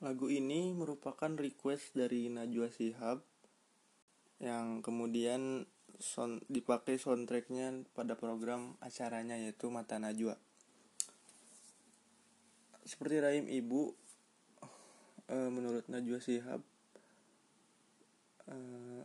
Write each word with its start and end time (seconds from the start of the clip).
Lagu 0.00 0.32
ini 0.32 0.72
merupakan 0.72 1.28
request 1.36 1.92
dari 1.92 2.32
Najwa 2.32 2.72
Shihab 2.72 3.20
yang 4.40 4.80
kemudian 4.80 5.68
sound, 6.00 6.40
dipakai 6.48 6.96
soundtracknya 6.96 7.84
pada 7.92 8.16
program 8.16 8.80
acaranya 8.80 9.36
yaitu 9.36 9.68
Mata 9.68 10.00
Najwa. 10.00 10.40
Seperti 12.88 13.20
rahim 13.20 13.44
ibu, 13.52 13.92
eh, 15.28 15.50
menurut 15.52 15.84
Najwa 15.92 16.16
Shihab, 16.16 16.64
eh, 18.48 19.04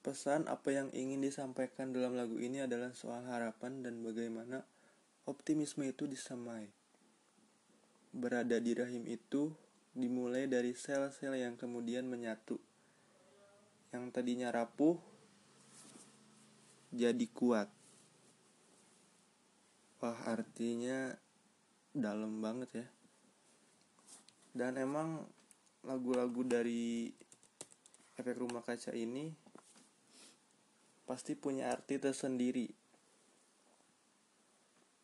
pesan 0.00 0.48
apa 0.48 0.72
yang 0.72 0.88
ingin 0.96 1.20
disampaikan 1.20 1.92
dalam 1.92 2.16
lagu 2.16 2.40
ini 2.40 2.64
adalah 2.64 2.96
soal 2.96 3.20
harapan 3.28 3.84
dan 3.84 4.00
bagaimana 4.00 4.64
optimisme 5.28 5.84
itu 5.84 6.08
disamai 6.08 6.72
berada 8.16 8.56
di 8.56 8.72
rahim 8.72 9.04
itu 9.04 9.52
dimulai 9.92 10.48
dari 10.48 10.72
sel-sel 10.72 11.36
yang 11.36 11.60
kemudian 11.60 12.08
menyatu. 12.08 12.56
Yang 13.92 14.04
tadinya 14.16 14.48
rapuh 14.48 14.96
jadi 16.96 17.28
kuat. 17.36 17.68
Wah, 20.00 20.20
artinya 20.24 21.12
dalam 21.92 22.40
banget 22.40 22.70
ya. 22.84 22.86
Dan 24.56 24.80
emang 24.80 25.28
lagu-lagu 25.84 26.40
dari 26.40 27.12
efek 28.16 28.40
rumah 28.40 28.64
kaca 28.64 28.96
ini 28.96 29.28
pasti 31.04 31.36
punya 31.36 31.70
arti 31.70 32.00
tersendiri 32.00 32.85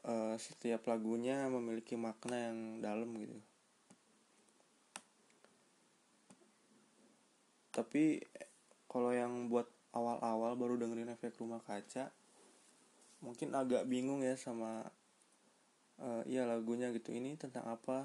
uh, 0.07 0.35
setiap 0.39 0.87
lagunya 0.91 1.47
memiliki 1.47 1.95
makna 1.95 2.51
yang 2.51 2.59
dalam 2.83 3.11
gitu. 3.19 3.39
Tapi 7.73 8.21
kalau 8.85 9.11
yang 9.17 9.49
buat 9.49 9.65
awal-awal 9.97 10.57
baru 10.61 10.77
dengerin 10.77 11.13
efek 11.17 11.41
rumah 11.41 11.61
kaca 11.65 12.13
mungkin 13.23 13.55
agak 13.55 13.87
bingung 13.87 14.21
ya 14.21 14.35
sama 14.35 14.85
uh, 16.03 16.23
iya 16.29 16.45
lagunya 16.45 16.93
gitu. 16.93 17.15
Ini 17.15 17.39
tentang 17.41 17.65
apa? 17.65 18.05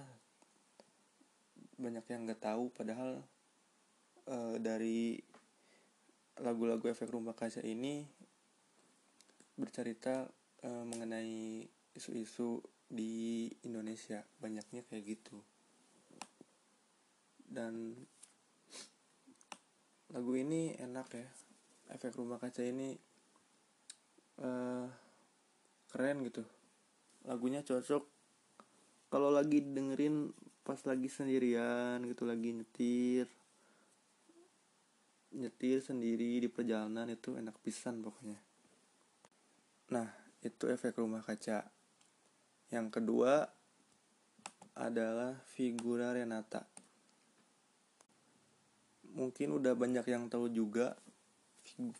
Banyak 1.75 2.05
yang 2.07 2.23
nggak 2.23 2.41
tahu 2.41 2.71
padahal 2.71 3.19
uh, 4.31 4.55
dari 4.61 5.19
lagu-lagu 6.37 6.85
efek 6.87 7.11
rumah 7.11 7.33
kaca 7.33 7.59
ini 7.65 8.05
bercerita 9.57 10.29
uh, 10.63 10.85
mengenai 10.85 11.65
isu-isu 11.97 12.61
di 12.87 13.49
Indonesia 13.65 14.21
banyaknya 14.39 14.85
kayak 14.85 15.17
gitu. 15.17 15.41
Dan 17.43 17.97
lagu 20.13 20.31
ini 20.37 20.77
enak 20.77 21.07
ya 21.11 21.27
efek 21.91 22.15
rumah 22.15 22.39
kaca 22.39 22.63
ini 22.63 22.95
uh, 24.39 24.87
keren 25.91 26.23
gitu. 26.23 26.45
Lagunya 27.27 27.65
cocok. 27.65 28.03
Kalau 29.07 29.31
lagi 29.31 29.63
dengerin 29.63 30.31
pas 30.67 30.79
lagi 30.83 31.07
sendirian 31.07 32.03
gitu 32.03 32.27
lagi 32.27 32.51
nyetir 32.51 33.31
nyetir 35.31 35.79
sendiri 35.79 36.43
di 36.43 36.49
perjalanan 36.51 37.07
itu 37.07 37.39
enak 37.39 37.55
pisan 37.63 38.03
pokoknya. 38.03 38.35
Nah 39.95 40.07
itu 40.43 40.67
efek 40.67 40.99
rumah 40.99 41.23
kaca 41.23 41.76
yang 42.67 42.91
kedua 42.91 43.47
adalah 44.77 45.39
figura 45.49 46.13
Renata. 46.13 46.67
Mungkin 49.17 49.57
udah 49.57 49.73
banyak 49.73 50.05
yang 50.05 50.29
tahu 50.29 50.51
juga 50.53 50.93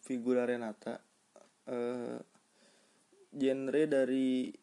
figura 0.05 0.45
Renata. 0.45 1.01
Uh, 1.67 2.21
genre 3.33 3.83
dari 3.89 4.53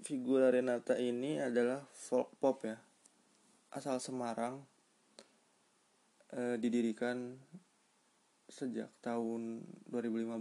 figura 0.00 0.48
Renata 0.48 0.96
ini 0.96 1.36
adalah 1.38 1.84
folk 1.92 2.32
pop 2.40 2.64
ya. 2.64 2.78
Asal 3.74 4.00
Semarang. 4.00 4.64
Uh, 6.30 6.54
didirikan 6.62 7.34
sejak 8.46 8.88
tahun 9.02 9.66
2015. 9.90 10.40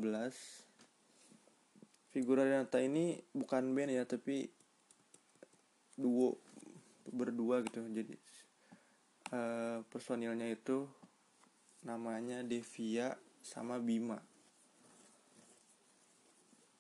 Figura 2.10 2.46
Renata 2.46 2.82
ini 2.82 3.22
bukan 3.34 3.74
band 3.74 3.94
ya, 3.94 4.06
tapi 4.06 4.59
duo 6.00 6.40
berdua 7.12 7.60
gitu. 7.68 7.84
Jadi 7.84 8.16
uh, 9.36 9.84
personilnya 9.92 10.48
itu 10.48 10.88
namanya 11.84 12.40
Devia 12.48 13.20
sama 13.44 13.76
Bima. 13.84 14.24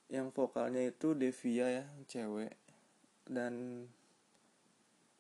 Yang 0.08 0.32
vokalnya 0.32 0.88
itu 0.88 1.12
Devia 1.12 1.68
ya 1.68 1.86
cewek. 2.08 2.56
Dan 3.28 3.86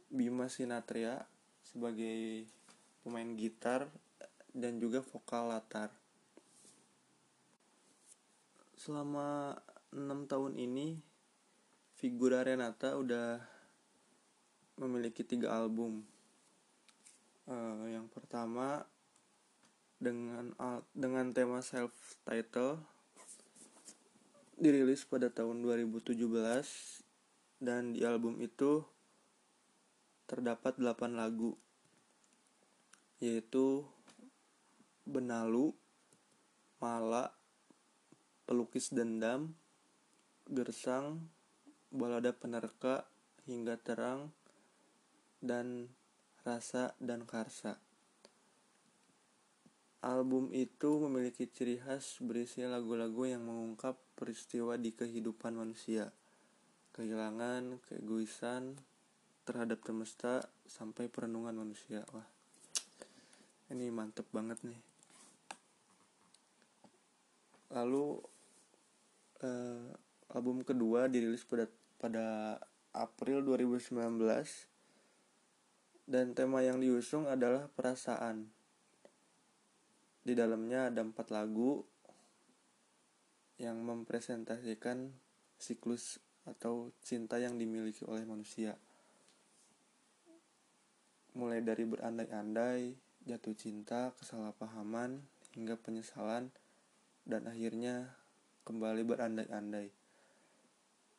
Bima 0.09 0.49
Sinatria 0.49 1.27
sebagai 1.61 2.49
pemain 3.05 3.37
gitar 3.37 3.85
dan 4.55 4.81
juga 4.81 5.05
vokal 5.05 5.53
latar. 5.53 5.93
Selama 8.73 9.53
enam 9.93 10.25
tahun 10.25 10.57
ini 10.57 10.97
figura 11.93 12.41
Renata 12.41 12.97
udah 12.97 13.58
memiliki 14.79 15.27
tiga 15.27 15.51
album. 15.51 16.07
Uh, 17.43 17.91
yang 17.91 18.07
pertama 18.07 18.87
dengan 19.99 20.55
dengan 20.95 21.35
tema 21.35 21.59
self 21.59 21.91
title 22.23 22.79
dirilis 24.55 25.03
pada 25.03 25.27
tahun 25.27 25.59
2017 25.59 26.15
dan 27.59 27.91
di 27.91 28.07
album 28.07 28.39
itu 28.39 28.87
terdapat 30.23 30.79
8 30.79 31.19
lagu 31.19 31.59
yaitu 33.19 33.83
Benalu, 35.03 35.75
Mala, 36.79 37.35
Pelukis 38.47 38.93
Dendam, 38.95 39.57
Gersang, 40.47 41.27
Balada 41.91 42.31
Penerka, 42.31 43.09
hingga 43.49 43.75
Terang, 43.75 44.31
dan 45.39 45.87
Rasa 46.43 46.95
dan 47.03 47.27
Karsa. 47.27 47.79
Album 49.99 50.55
itu 50.55 50.95
memiliki 51.03 51.43
ciri 51.43 51.75
khas 51.75 52.23
berisi 52.23 52.63
lagu-lagu 52.63 53.27
yang 53.27 53.43
mengungkap 53.43 53.99
peristiwa 54.15 54.79
di 54.79 54.95
kehidupan 54.95 55.59
manusia, 55.59 56.15
kehilangan, 56.95 57.83
keegoisan 57.83 58.79
terhadap 59.43 59.83
semesta 59.83 60.47
sampai 60.63 61.11
perenungan 61.11 61.51
manusia. 61.51 62.07
Wah, 62.15 62.23
ini 63.75 63.91
mantep 63.91 64.23
banget 64.31 64.63
nih. 64.63 64.79
Lalu 67.75 68.23
eh, 69.43 69.91
album 70.31 70.63
kedua 70.63 71.11
dirilis 71.11 71.43
pada 71.43 71.67
pada 71.99 72.55
April 72.95 73.43
2019 73.43 74.68
dan 76.09 76.33
tema 76.33 76.65
yang 76.65 76.81
diusung 76.81 77.29
adalah 77.29 77.69
perasaan. 77.69 78.49
Di 80.25 80.33
dalamnya 80.33 80.89
ada 80.89 81.05
empat 81.05 81.29
lagu 81.29 81.85
yang 83.61 83.77
mempresentasikan 83.85 85.13
siklus 85.61 86.17
atau 86.49 86.89
cinta 87.05 87.37
yang 87.37 87.61
dimiliki 87.61 88.01
oleh 88.09 88.25
manusia. 88.25 88.73
Mulai 91.37 91.61
dari 91.61 91.85
berandai-andai, 91.85 92.97
jatuh 93.29 93.53
cinta, 93.53 94.09
kesalahpahaman, 94.17 95.21
hingga 95.53 95.77
penyesalan, 95.77 96.49
dan 97.21 97.45
akhirnya 97.45 98.17
kembali 98.65 99.05
berandai-andai. 99.05 99.93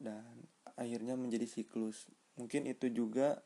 Dan 0.03 0.51
akhirnya 0.75 1.15
menjadi 1.15 1.47
siklus. 1.47 2.11
Mungkin 2.35 2.67
itu 2.67 2.91
juga 2.91 3.39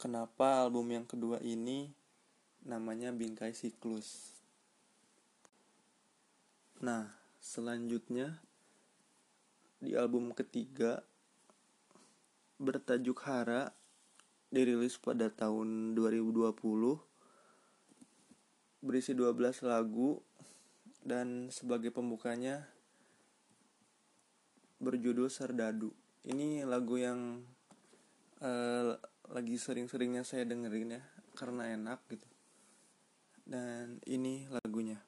kenapa 0.00 0.64
album 0.64 0.88
yang 0.96 1.04
kedua 1.04 1.36
ini 1.44 1.92
namanya 2.64 3.12
Bingkai 3.12 3.52
Siklus. 3.52 4.32
Nah, 6.80 7.12
selanjutnya 7.36 8.40
di 9.76 9.92
album 9.92 10.32
ketiga 10.32 11.04
bertajuk 12.56 13.20
Hara 13.28 13.76
dirilis 14.48 14.96
pada 14.96 15.28
tahun 15.28 15.92
2020 15.92 16.48
berisi 18.80 19.12
12 19.12 19.36
lagu 19.68 20.24
dan 21.04 21.52
sebagai 21.52 21.92
pembukanya 21.92 22.64
berjudul 24.80 25.28
Serdadu. 25.28 25.92
Ini 26.24 26.64
lagu 26.64 26.96
yang 26.96 27.44
uh, 28.40 28.96
lagi 29.30 29.54
sering-seringnya 29.54 30.26
saya 30.26 30.42
dengerin 30.42 30.98
ya 30.98 31.02
karena 31.38 31.70
enak 31.70 32.02
gitu. 32.10 32.26
Dan 33.46 34.02
ini 34.06 34.46
lagunya 34.50 34.98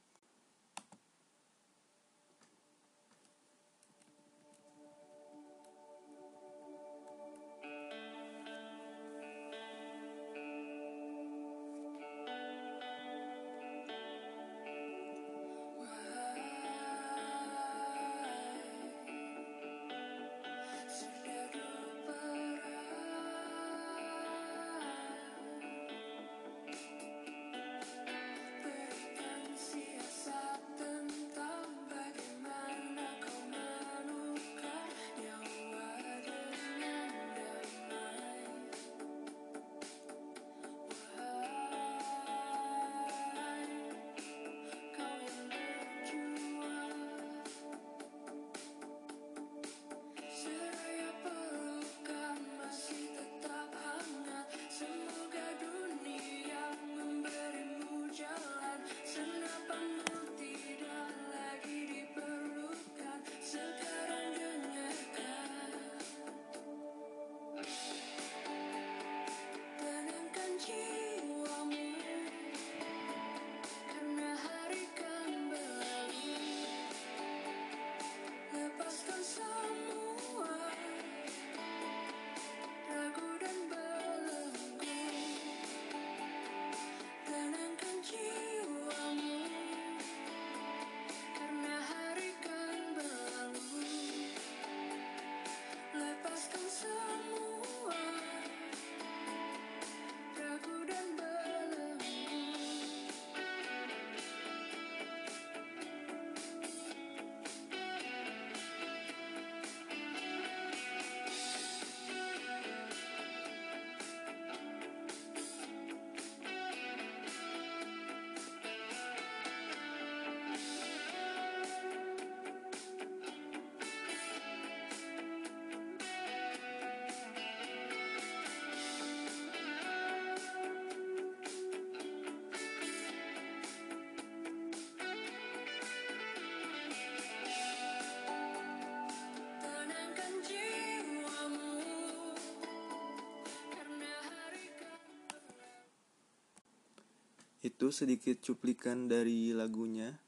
itu 147.63 147.95
sedikit 147.95 148.43
cuplikan 148.43 149.07
dari 149.07 149.55
lagunya 149.55 150.19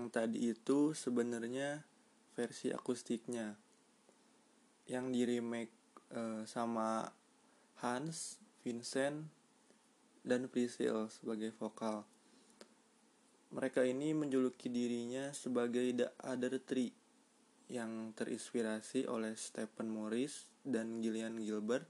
yang 0.00 0.08
tadi 0.08 0.48
itu 0.48 0.96
sebenarnya 0.96 1.84
versi 2.32 2.72
akustiknya 2.72 3.52
yang 4.88 5.12
di 5.12 5.28
remake 5.28 5.76
uh, 6.16 6.40
sama 6.48 7.04
Hans, 7.84 8.40
Vincent, 8.64 9.28
dan 10.24 10.48
Priscil 10.48 11.12
sebagai 11.12 11.52
vokal. 11.52 12.08
Mereka 13.52 13.84
ini 13.84 14.16
menjuluki 14.16 14.72
dirinya 14.72 15.36
sebagai 15.36 15.92
The 15.92 16.08
Other 16.24 16.56
Three 16.64 16.96
yang 17.68 18.16
terinspirasi 18.16 19.04
oleh 19.04 19.36
Stephen 19.36 19.92
Morris 19.92 20.48
dan 20.64 21.04
Gillian 21.04 21.36
Gilbert, 21.44 21.84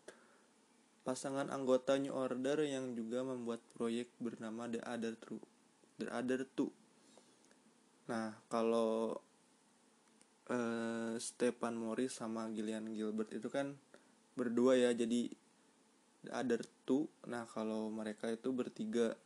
pasangan 1.06 1.46
anggota 1.46 1.94
New 1.94 2.10
Order 2.10 2.66
yang 2.66 2.90
juga 2.98 3.22
membuat 3.22 3.62
proyek 3.78 4.10
bernama 4.18 4.66
The 4.66 4.82
Other 4.82 5.14
Two. 5.14 5.38
The 6.02 6.10
Other 6.10 6.42
Two. 6.58 6.79
Nah, 8.10 8.34
kalau 8.50 9.14
uh, 10.50 11.14
Stephen 11.22 11.78
Morris 11.78 12.18
sama 12.18 12.50
Gillian 12.50 12.90
Gilbert 12.90 13.30
itu 13.30 13.46
kan 13.46 13.78
berdua 14.34 14.74
ya, 14.74 14.90
jadi 14.90 15.30
the 16.24 16.30
other 16.34 16.60
two. 16.84 17.08
Nah 17.28 17.48
kalau 17.48 17.88
mereka 17.88 18.28
itu 18.28 18.52
bertiga 18.52 19.16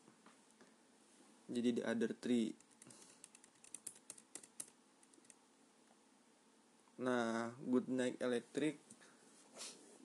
jadi 1.51 1.83
the 1.83 1.85
other 1.85 2.11
three. 2.15 2.55
Nah 7.03 7.51
Good 7.67 7.91
Night 7.91 8.17
Electric 8.23 8.79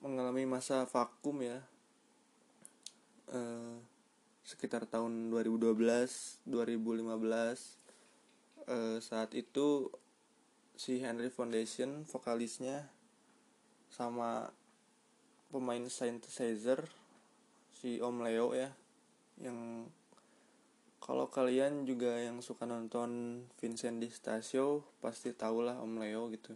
mengalami 0.00 0.48
masa 0.48 0.88
vakum 0.88 1.44
ya 1.44 1.60
eh, 3.28 3.76
sekitar 4.48 4.88
tahun 4.88 5.28
2012 5.28 5.76
2015 6.48 7.79
eh, 8.66 8.98
saat 9.00 9.32
itu 9.36 9.88
si 10.76 11.00
Henry 11.00 11.28
Foundation 11.28 12.08
vokalisnya 12.08 12.88
sama 13.92 14.48
pemain 15.52 15.84
synthesizer 15.90 16.88
si 17.68 18.00
Om 18.00 18.24
Leo 18.24 18.56
ya 18.56 18.72
yang 19.40 19.88
kalau 21.00 21.32
kalian 21.32 21.88
juga 21.88 22.20
yang 22.20 22.44
suka 22.44 22.68
nonton 22.68 23.42
Vincent 23.56 23.98
di 23.98 24.12
Stasio 24.12 24.84
pasti 25.00 25.32
tahulah 25.32 25.80
Om 25.80 25.96
Leo 25.96 26.28
gitu. 26.28 26.52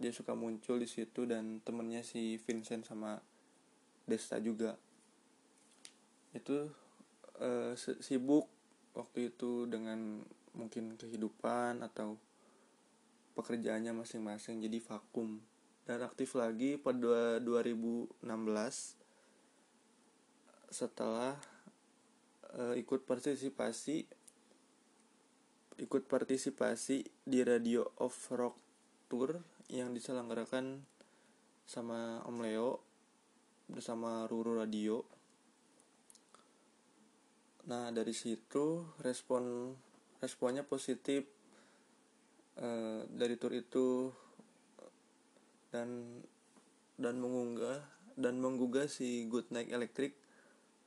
Dia 0.00 0.10
suka 0.16 0.32
muncul 0.32 0.80
di 0.80 0.88
situ 0.88 1.28
dan 1.28 1.60
temennya 1.60 2.00
si 2.00 2.40
Vincent 2.40 2.88
sama 2.88 3.20
Desta 4.08 4.40
juga. 4.40 4.80
Itu 6.32 6.72
uh, 7.38 7.76
sibuk 7.76 8.48
waktu 8.96 9.28
itu 9.28 9.68
dengan 9.68 10.24
mungkin 10.54 10.98
kehidupan 10.98 11.82
atau 11.84 12.18
pekerjaannya 13.34 13.94
masing-masing 13.94 14.60
jadi 14.62 14.78
vakum. 14.82 15.40
Dan 15.84 16.04
aktif 16.06 16.38
lagi 16.38 16.78
pada 16.78 17.42
2016 17.42 18.22
setelah 20.70 21.34
uh, 22.54 22.74
ikut 22.78 23.02
partisipasi 23.02 24.06
ikut 25.80 26.04
partisipasi 26.06 27.08
di 27.24 27.40
Radio 27.40 27.88
of 27.98 28.12
Rock 28.36 28.60
Tour 29.08 29.40
yang 29.72 29.96
diselenggarakan 29.96 30.84
sama 31.64 32.20
Om 32.28 32.36
Leo 32.44 32.70
bersama 33.64 34.28
Ruru 34.28 34.60
Radio. 34.60 35.06
Nah 37.64 37.88
dari 37.94 38.12
situ 38.12 38.84
respon 39.00 39.72
responnya 40.20 40.62
positif 40.62 41.24
e, 42.56 42.68
dari 43.08 43.34
tour 43.40 43.56
itu 43.56 44.12
dan 45.72 46.20
dan 47.00 47.16
mengunggah 47.16 47.80
dan 48.20 48.36
menggugah 48.36 48.84
si 48.86 49.24
Good 49.26 49.48
Night 49.48 49.72
Electric 49.72 50.12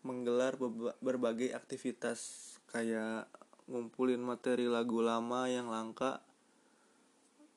menggelar 0.05 0.59
berbagai 1.01 1.55
aktivitas 1.55 2.53
kayak 2.69 3.25
ngumpulin 3.65 4.19
materi 4.19 4.67
lagu 4.67 4.99
lama 4.99 5.47
yang 5.47 5.71
langka 5.71 6.21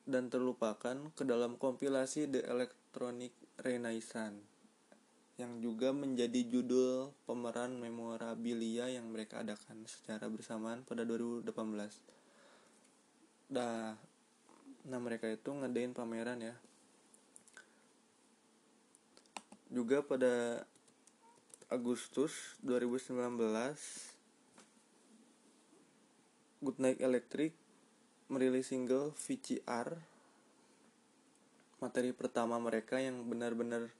dan 0.06 0.30
terlupakan 0.30 1.10
ke 1.18 1.26
dalam 1.26 1.58
kompilasi 1.58 2.30
The 2.30 2.46
Electronic 2.46 3.34
Renaissance 3.60 4.55
yang 5.36 5.60
juga 5.60 5.92
menjadi 5.92 6.48
judul 6.48 7.12
pemeran 7.28 7.76
memorabilia 7.76 8.88
yang 8.88 9.12
mereka 9.12 9.44
adakan 9.44 9.84
secara 9.84 10.32
bersamaan 10.32 10.80
pada 10.80 11.04
2018. 11.04 11.44
Dah, 13.52 13.92
nah 14.88 15.00
mereka 15.00 15.28
itu 15.28 15.52
ngadain 15.52 15.92
pameran 15.92 16.40
ya. 16.40 16.56
Juga 19.68 20.00
pada 20.00 20.64
Agustus 21.68 22.56
2019 22.64 23.12
Goodnight 26.64 26.96
Electric 27.04 27.52
merilis 28.32 28.72
single 28.72 29.12
VCR 29.12 30.00
materi 31.76 32.16
pertama 32.16 32.56
mereka 32.56 32.96
yang 32.96 33.20
benar-benar 33.28 33.92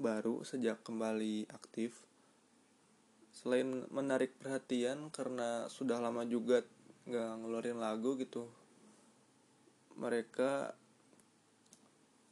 baru 0.00 0.40
sejak 0.42 0.80
kembali 0.80 1.52
aktif. 1.52 1.94
Selain 3.30 3.84
menarik 3.92 4.34
perhatian 4.40 5.12
karena 5.12 5.68
sudah 5.68 6.00
lama 6.00 6.24
juga 6.24 6.64
nggak 7.04 7.30
ngeluarin 7.44 7.78
lagu 7.78 8.16
gitu, 8.16 8.48
mereka 10.00 10.72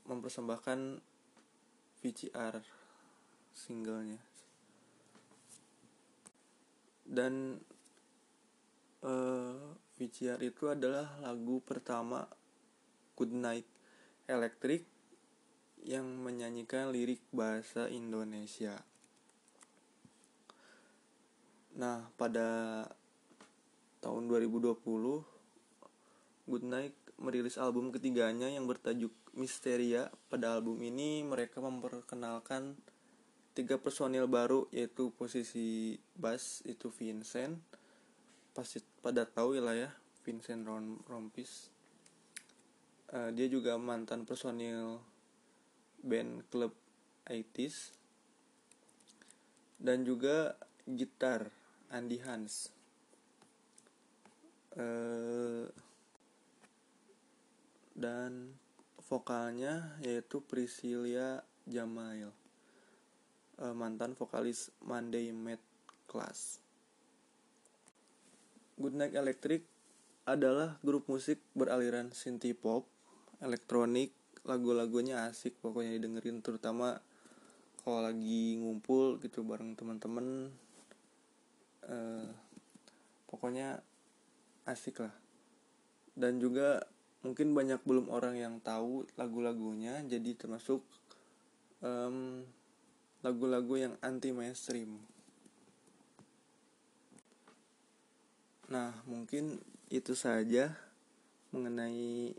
mempersembahkan 0.09 1.05
VCR 2.01 2.65
singlenya 3.53 4.29
dan 7.09 7.57
uh, 9.01 9.09
eh, 9.09 9.57
VCR 9.97 10.39
itu 10.45 10.69
adalah 10.69 11.09
lagu 11.25 11.65
pertama 11.65 12.29
Good 13.17 13.33
Night 13.33 13.67
Electric 14.29 14.85
yang 15.85 16.07
menyanyikan 16.23 16.91
lirik 16.91 17.23
bahasa 17.31 17.87
Indonesia. 17.93 18.81
Nah, 21.79 22.11
pada 22.19 22.83
tahun 24.03 24.27
2020 24.27 24.79
Goodnight 26.49 26.97
merilis 27.21 27.61
album 27.61 27.93
ketiganya 27.93 28.49
yang 28.49 28.65
bertajuk 28.65 29.13
Misteria. 29.37 30.09
Pada 30.33 30.57
album 30.57 30.81
ini 30.81 31.21
mereka 31.23 31.61
memperkenalkan 31.61 32.79
tiga 33.53 33.77
personil 33.77 34.31
baru 34.31 34.71
yaitu 34.73 35.13
posisi 35.13 35.99
bass 36.17 36.65
itu 36.65 36.89
Vincent. 36.89 37.61
Pasti 38.57 38.81
pada 39.05 39.29
tahu 39.29 39.61
lah 39.61 39.77
ya 39.77 39.91
Vincent 40.25 40.65
Rompis. 41.05 41.69
Uh, 43.13 43.29
dia 43.33 43.49
juga 43.49 43.77
mantan 43.77 44.25
personil 44.25 45.01
band 46.03 46.47
klub 46.51 46.75
80s 47.27 47.93
dan 49.79 50.03
juga 50.03 50.59
gitar 50.89 51.53
Andy 51.93 52.19
Hans. 52.25 52.75
Uh, 54.79 55.67
dan 57.99 58.55
vokalnya 59.11 59.99
yaitu 60.05 60.39
Priscilia 60.45 61.43
Jamail. 61.67 62.31
Uh, 63.59 63.75
mantan 63.75 64.15
vokalis 64.15 64.71
Monday 64.83 65.35
Mad 65.35 65.59
Class. 66.07 66.63
Goodnight 68.79 69.19
Electric 69.19 69.67
adalah 70.23 70.79
grup 70.87 71.11
musik 71.11 71.43
beraliran 71.59 72.15
synth 72.15 72.47
pop, 72.55 72.87
elektronik, 73.43 74.15
lagu-lagunya 74.49 75.29
asik 75.29 75.61
pokoknya 75.61 76.01
didengerin 76.01 76.41
terutama 76.41 76.97
kalau 77.85 78.01
lagi 78.01 78.57
ngumpul 78.57 79.21
gitu 79.21 79.45
bareng 79.45 79.77
teman-teman 79.77 80.51
uh, 81.85 82.29
pokoknya 83.29 83.85
asik 84.65 85.05
lah. 85.05 85.15
Dan 86.19 86.43
juga 86.43 86.83
mungkin 87.23 87.51
banyak 87.51 87.83
belum 87.83 88.09
orang 88.15 88.39
yang 88.39 88.55
tahu 88.63 89.03
lagu-lagunya 89.19 90.07
jadi 90.07 90.39
termasuk 90.39 90.87
um, 91.83 92.47
lagu-lagu 93.27 93.75
yang 93.75 93.95
anti 93.99 94.31
mainstream 94.31 95.03
nah 98.71 98.95
mungkin 99.09 99.59
itu 99.91 100.13
saja 100.13 100.77
mengenai 101.51 102.37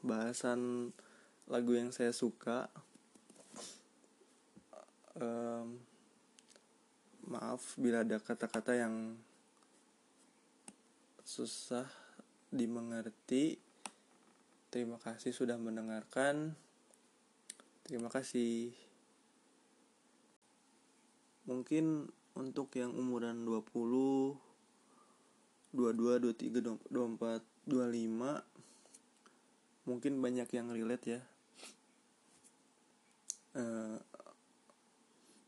bahasan 0.00 0.90
lagu 1.48 1.72
yang 1.76 1.92
saya 1.92 2.12
suka 2.12 2.68
um, 5.16 5.80
maaf 7.28 7.76
bila 7.76 8.04
ada 8.04 8.16
kata-kata 8.20 8.72
yang 8.76 9.16
susah 11.28 11.84
dimengerti. 12.48 13.60
Terima 14.72 14.96
kasih 14.96 15.32
sudah 15.36 15.60
mendengarkan. 15.60 16.56
Terima 17.84 18.08
kasih. 18.08 18.72
Mungkin 21.48 22.12
untuk 22.36 22.72
yang 22.76 22.92
umuran 22.96 23.44
20 23.44 24.36
22 25.72 26.32
23 26.32 26.88
24 26.88 27.44
25 27.68 28.47
mungkin 29.88 30.20
banyak 30.20 30.52
yang 30.52 30.68
relate 30.68 31.16
ya. 31.16 31.22
Uh, 33.56 33.96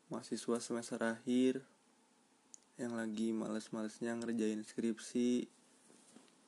mahasiswa 0.08 0.56
semester 0.58 0.96
akhir 1.04 1.60
yang 2.80 2.96
lagi 2.96 3.36
males-malesnya 3.36 4.16
ngerjain 4.16 4.64
skripsi 4.64 5.44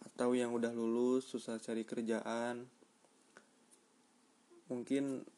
atau 0.08 0.32
yang 0.32 0.56
udah 0.56 0.72
lulus 0.72 1.28
susah 1.28 1.60
cari 1.60 1.84
kerjaan. 1.84 2.64
Mungkin 4.72 5.28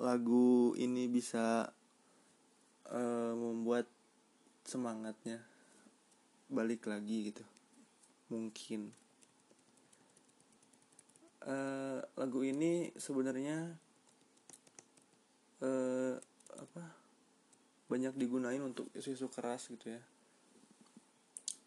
lagu 0.00 0.72
ini 0.80 1.04
bisa 1.04 1.68
uh, 2.88 3.32
membuat 3.36 3.84
semangatnya 4.64 5.44
balik 6.48 6.88
lagi 6.88 7.28
gitu. 7.28 7.44
Mungkin 8.32 9.07
uh, 11.44 12.00
lagu 12.18 12.40
ini 12.42 12.90
sebenarnya 12.98 13.76
uh, 15.62 16.14
apa 16.58 16.82
banyak 17.88 18.14
digunain 18.18 18.60
untuk 18.64 18.90
isu-isu 18.96 19.30
keras 19.30 19.70
gitu 19.70 19.94
ya 19.94 20.02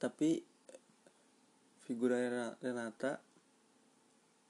tapi 0.01 0.42
figura 1.86 2.18
Renata 2.58 3.22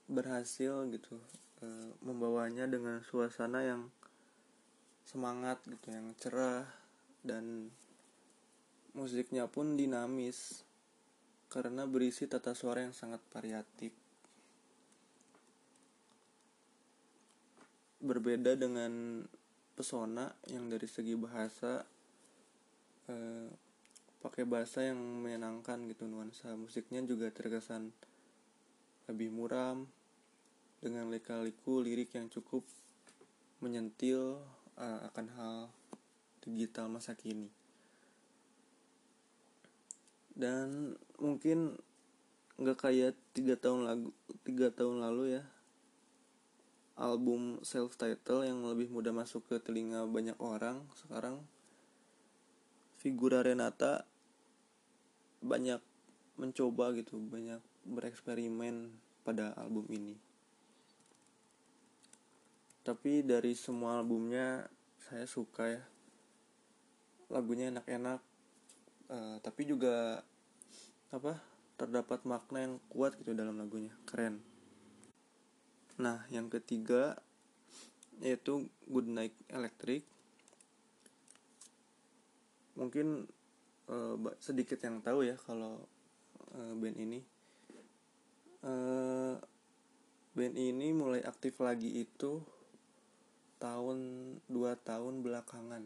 berhasil 0.08 0.88
gitu 0.92 1.20
uh, 1.64 1.90
membawanya 2.04 2.68
dengan 2.68 3.04
suasana 3.04 3.64
yang 3.64 3.92
semangat 5.08 5.60
gitu 5.68 5.92
yang 5.92 6.14
cerah 6.16 6.68
dan 7.22 7.72
musiknya 8.92 9.48
pun 9.48 9.80
dinamis 9.80 10.64
karena 11.52 11.84
berisi 11.84 12.28
tata 12.32 12.56
suara 12.56 12.88
yang 12.88 12.96
sangat 12.96 13.20
variatif. 13.32 13.92
Berbeda 18.02 18.58
dengan 18.58 19.24
pesona 19.78 20.34
yang 20.50 20.68
dari 20.68 20.90
segi 20.90 21.14
bahasa 21.16 21.86
eh, 23.08 23.50
pakai 24.22 24.46
bahasa 24.46 24.86
yang 24.86 24.98
menyenangkan 24.98 25.90
gitu 25.90 26.06
nuansa 26.06 26.54
musiknya 26.54 27.02
juga 27.02 27.34
terkesan 27.34 27.90
lebih 29.10 29.34
muram 29.34 29.90
dengan 30.82 31.10
lika-liku 31.10 31.82
lirik 31.82 32.14
yang 32.18 32.30
cukup 32.30 32.66
menyentil 33.62 34.42
uh, 34.82 35.00
akan 35.14 35.28
hal 35.38 35.56
digital 36.42 36.90
masa 36.90 37.14
kini. 37.14 37.54
Dan 40.34 40.98
mungkin 41.22 41.78
nggak 42.58 42.78
kayak 42.78 43.14
tiga 43.38 43.58
tahun 43.58 43.86
lagu 43.86 44.10
tiga 44.42 44.74
tahun 44.74 45.02
lalu 45.02 45.38
ya 45.38 45.44
album 47.00 47.64
self 47.64 47.96
title 47.96 48.44
yang 48.44 48.62
lebih 48.68 48.92
mudah 48.92 49.16
masuk 49.16 49.48
ke 49.48 49.56
telinga 49.64 50.04
banyak 50.08 50.36
orang 50.42 50.84
sekarang. 51.00 51.40
Figura 53.00 53.42
Renata 53.42 54.06
banyak 55.42 55.82
mencoba 56.38 56.94
gitu 56.94 57.18
banyak 57.18 57.62
bereksperimen 57.88 58.94
pada 59.26 59.58
album 59.58 59.88
ini. 59.90 60.16
Tapi 62.82 63.26
dari 63.26 63.54
semua 63.58 64.02
albumnya 64.02 64.70
saya 65.10 65.26
suka 65.26 65.64
ya. 65.70 65.84
Lagunya 67.32 67.72
enak-enak 67.72 68.20
uh, 69.10 69.36
tapi 69.40 69.66
juga 69.66 70.22
apa 71.10 71.40
terdapat 71.80 72.22
makna 72.28 72.70
yang 72.70 72.76
kuat 72.92 73.18
gitu 73.18 73.34
dalam 73.34 73.58
lagunya. 73.58 73.94
Keren 74.06 74.51
nah 76.02 76.26
yang 76.34 76.50
ketiga 76.50 77.22
yaitu 78.22 78.70
Good 78.90 79.10
Night 79.10 79.34
Electric. 79.50 80.06
Mungkin 82.78 83.30
uh, 83.90 84.16
sedikit 84.42 84.82
yang 84.82 85.02
tahu 85.02 85.26
ya 85.26 85.38
kalau 85.42 85.82
uh, 86.58 86.74
band 86.78 86.98
ini. 86.98 87.20
Uh, 88.62 89.38
band 90.38 90.56
ini 90.58 90.94
mulai 90.94 91.26
aktif 91.26 91.58
lagi 91.62 92.02
itu 92.02 92.42
tahun 93.58 93.98
dua 94.50 94.78
tahun 94.78 95.26
belakangan. 95.26 95.86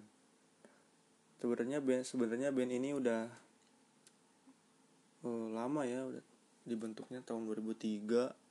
Sebenarnya 1.40 1.80
band 1.80 2.04
sebenarnya 2.04 2.50
band 2.52 2.72
ini 2.72 2.96
udah 2.96 3.32
uh, 5.24 5.48
lama 5.56 5.88
ya 5.88 6.04
udah 6.04 6.24
dibentuknya 6.68 7.24
tahun 7.24 7.46
2003 7.48 8.45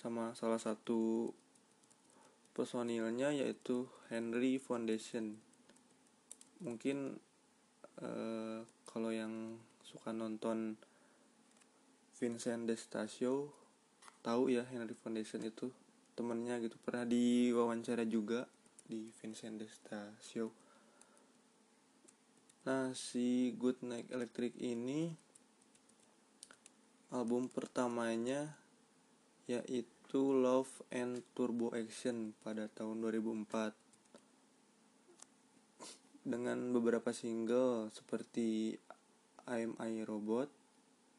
sama 0.00 0.32
salah 0.32 0.56
satu 0.56 1.28
personilnya 2.56 3.36
yaitu 3.36 3.84
Henry 4.08 4.56
Foundation. 4.56 5.36
Mungkin 6.64 7.20
uh, 8.00 8.64
kalau 8.88 9.12
yang 9.12 9.60
suka 9.84 10.16
nonton 10.16 10.80
Vincent 12.16 12.64
Destasio 12.64 13.52
tahu 14.24 14.48
ya 14.48 14.64
Henry 14.72 14.96
Foundation 14.96 15.44
itu 15.44 15.68
temennya 16.16 16.56
gitu. 16.64 16.80
Pernah 16.80 17.04
diwawancara 17.04 18.08
juga 18.08 18.48
di 18.88 19.12
Vincent 19.20 19.60
Destasio 19.60 20.70
Nah, 22.60 22.92
si 22.92 23.56
Good 23.56 23.80
Night 23.80 24.12
Electric 24.12 24.52
ini 24.60 25.16
album 27.08 27.48
pertamanya 27.48 28.52
yaitu 29.50 30.22
Love 30.30 30.70
and 30.94 31.26
Turbo 31.34 31.74
Action 31.74 32.38
pada 32.46 32.70
tahun 32.70 33.02
2004 33.02 33.74
dengan 36.22 36.70
beberapa 36.70 37.10
single 37.10 37.90
seperti 37.90 38.78
I'm 39.50 39.74
I 39.82 40.06
Robot 40.06 40.46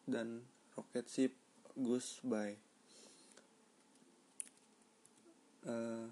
dan 0.07 0.47
Rocket 0.79 1.11
Ship 1.11 1.35
Goodbye. 1.75 2.55
Uh, 5.67 6.07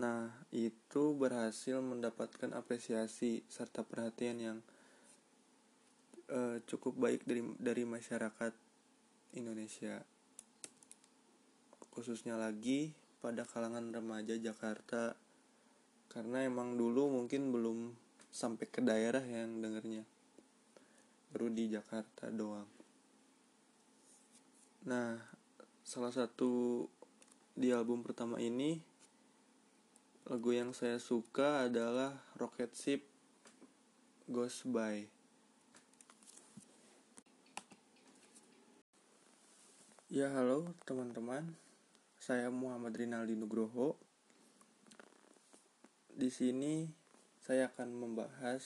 Nah, 0.00 0.32
itu 0.48 1.12
berhasil 1.12 1.76
mendapatkan 1.84 2.56
apresiasi 2.56 3.44
serta 3.52 3.84
perhatian 3.84 4.36
yang 4.40 4.58
uh, 6.32 6.56
cukup 6.64 6.96
baik 6.96 7.28
dari 7.28 7.44
dari 7.60 7.84
masyarakat 7.84 8.56
Indonesia. 9.36 10.00
Khususnya 11.90 12.38
lagi 12.38 12.94
pada 13.20 13.44
kalangan 13.44 13.92
remaja 13.92 14.38
Jakarta 14.38 15.14
karena 16.10 16.42
emang 16.42 16.74
dulu 16.74 17.10
mungkin 17.10 17.54
belum 17.54 17.94
sampai 18.30 18.66
ke 18.66 18.82
daerah 18.82 19.22
yang 19.22 19.62
dengernya. 19.62 20.06
Baru 21.30 21.50
di 21.50 21.70
Jakarta 21.70 22.30
doang. 22.30 22.66
Nah, 24.86 25.18
salah 25.84 26.10
satu 26.10 26.86
di 27.54 27.74
album 27.74 28.06
pertama 28.06 28.38
ini 28.38 28.80
lagu 30.30 30.54
yang 30.54 30.70
saya 30.70 31.02
suka 31.02 31.66
adalah 31.66 32.14
Rocket 32.38 32.70
Ship 32.72 33.02
Goes 34.30 34.62
By 34.62 35.10
Ya 40.10 40.30
halo 40.30 40.70
teman-teman 40.86 41.54
Saya 42.20 42.52
Muhammad 42.52 42.94
Rinaldi 42.94 43.34
Nugroho 43.34 43.96
Di 46.12 46.28
sini 46.28 46.86
saya 47.40 47.72
akan 47.72 47.96
membahas 47.96 48.62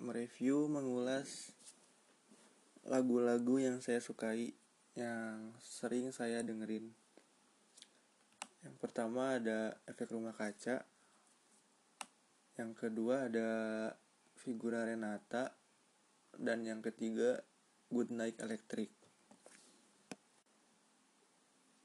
mereview, 0.00 0.66
mengulas 0.66 1.52
lagu-lagu 2.82 3.60
yang 3.60 3.78
saya 3.84 4.00
sukai 4.00 4.56
yang 4.96 5.52
sering 5.60 6.08
saya 6.10 6.40
dengerin 6.40 6.90
yang 8.66 8.82
pertama 8.82 9.38
ada 9.38 9.78
efek 9.86 10.10
rumah 10.10 10.34
kaca. 10.34 10.82
Yang 12.58 12.72
kedua 12.74 13.30
ada 13.30 13.48
figura 14.34 14.82
Renata. 14.82 15.54
Dan 16.34 16.66
yang 16.66 16.82
ketiga 16.82 17.46
Good 17.94 18.10
Night 18.10 18.42
Electric. 18.42 18.90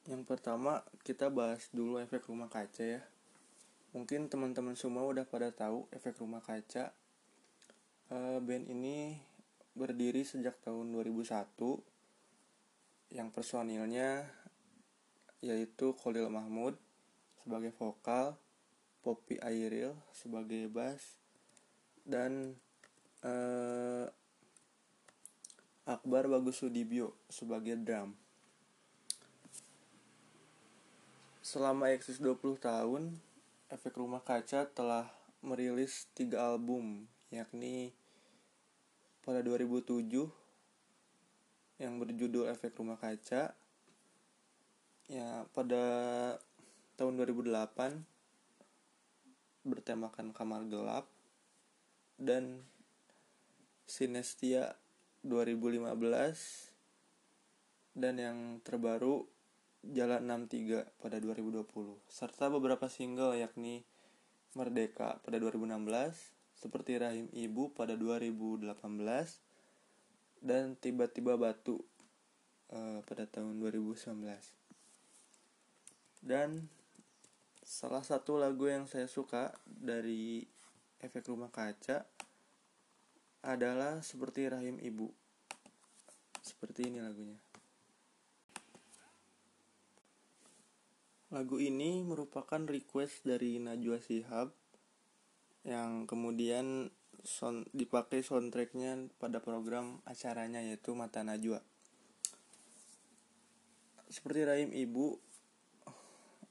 Yang 0.09 0.25
pertama 0.25 0.81
kita 1.05 1.29
bahas 1.29 1.69
dulu 1.69 2.01
efek 2.01 2.25
rumah 2.25 2.49
kaca 2.49 2.81
ya. 2.81 3.01
Mungkin 3.93 4.33
teman-teman 4.33 4.73
semua 4.73 5.05
udah 5.05 5.29
pada 5.29 5.53
tahu 5.53 5.85
efek 5.93 6.17
rumah 6.17 6.41
kaca. 6.41 6.89
Uh, 8.09 8.41
band 8.41 8.65
ini 8.65 9.21
berdiri 9.77 10.25
sejak 10.25 10.57
tahun 10.65 10.89
2001 10.89 11.29
yang 13.13 13.29
personilnya 13.29 14.25
yaitu 15.41 15.93
Khalil 15.97 16.29
Mahmud 16.29 16.77
sebagai 17.41 17.73
vokal, 17.77 18.37
Poppy 19.01 19.41
Airil 19.41 19.97
sebagai 20.13 20.69
bass, 20.69 21.17
dan 22.05 22.57
uh, 23.25 24.05
Akbar 25.89 26.29
Bagus 26.29 26.61
Sudibyo 26.61 27.17
sebagai 27.25 27.73
drum. 27.81 28.20
Selama 31.51 31.91
eksis 31.91 32.15
20 32.23 32.63
tahun, 32.63 33.19
Efek 33.67 33.99
Rumah 33.99 34.23
Kaca 34.23 34.71
telah 34.71 35.11
merilis 35.43 36.07
tiga 36.15 36.47
album, 36.47 37.11
yakni 37.27 37.91
pada 39.19 39.43
2007 39.43 40.31
yang 41.75 41.99
berjudul 41.99 42.47
Efek 42.55 42.71
Rumah 42.79 42.95
Kaca, 42.95 43.51
ya 45.11 45.27
pada 45.51 45.83
tahun 46.95 47.19
2008 47.19 47.99
bertemakan 49.67 50.31
kamar 50.31 50.63
gelap 50.71 51.03
dan 52.15 52.63
Sinestia 53.83 54.79
2015 55.27 55.99
dan 57.99 58.15
yang 58.15 58.63
terbaru 58.63 59.27
Jalan 59.81 60.29
63 60.29 60.85
pada 61.01 61.17
2020 61.17 61.65
serta 62.05 62.53
beberapa 62.53 62.85
single 62.85 63.33
yakni 63.41 63.81
Merdeka 64.53 65.17
pada 65.25 65.41
2016 65.41 65.81
seperti 66.53 67.01
Rahim 67.01 67.25
Ibu 67.33 67.73
pada 67.73 67.97
2018 67.97 68.77
dan 70.45 70.77
Tiba-tiba 70.77 71.33
Batu 71.33 71.81
uh, 72.69 73.01
pada 73.09 73.25
tahun 73.25 73.57
2019 73.57 74.21
dan 76.21 76.69
salah 77.65 78.05
satu 78.05 78.37
lagu 78.37 78.69
yang 78.69 78.85
saya 78.85 79.09
suka 79.09 79.49
dari 79.65 80.45
efek 81.01 81.25
rumah 81.25 81.49
kaca 81.49 82.05
adalah 83.41 84.05
seperti 84.05 84.45
rahim 84.45 84.77
ibu. 84.77 85.09
Seperti 86.45 86.93
ini 86.93 87.01
lagunya 87.01 87.50
Lagu 91.31 91.63
ini 91.63 92.03
merupakan 92.03 92.59
request 92.67 93.23
dari 93.23 93.55
Najwa 93.55 94.03
Shihab 94.03 94.51
yang 95.63 96.03
kemudian 96.03 96.91
sound, 97.23 97.71
dipakai 97.71 98.19
soundtracknya 98.19 99.07
pada 99.15 99.39
program 99.39 100.03
acaranya 100.03 100.59
yaitu 100.59 100.91
Mata 100.91 101.23
Najwa. 101.23 101.63
Seperti 104.11 104.43
Rahim 104.43 104.75
Ibu, 104.75 105.23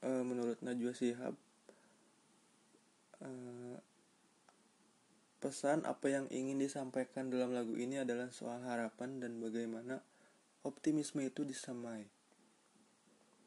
e, 0.00 0.10
menurut 0.24 0.56
Najwa 0.64 0.96
Shihab, 0.96 1.36
e, 3.20 3.28
pesan 5.44 5.84
apa 5.84 6.08
yang 6.08 6.24
ingin 6.32 6.56
disampaikan 6.56 7.28
dalam 7.28 7.52
lagu 7.52 7.76
ini 7.76 8.00
adalah 8.00 8.32
soal 8.32 8.64
harapan 8.64 9.20
dan 9.20 9.44
bagaimana 9.44 10.00
optimisme 10.64 11.20
itu 11.20 11.44
disamai 11.44 12.08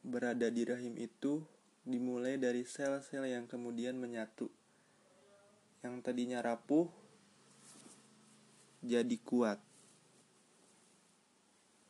berada 0.03 0.51
di 0.51 0.67
rahim 0.67 0.99
itu 0.99 1.39
dimulai 1.87 2.35
dari 2.35 2.67
sel-sel 2.67 3.23
yang 3.23 3.47
kemudian 3.47 3.95
menyatu. 3.95 4.51
Yang 5.79 5.95
tadinya 6.03 6.43
rapuh 6.43 6.91
jadi 8.83 9.17
kuat. 9.23 9.63